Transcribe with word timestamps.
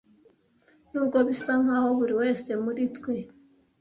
Nubwo 0.91 1.17
bisa 1.27 1.53
nkaho 1.63 1.89
buri 1.99 2.13
wese 2.21 2.49
muri 2.63 2.81
twe 2.95 3.15